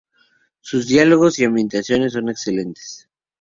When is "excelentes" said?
2.29-3.07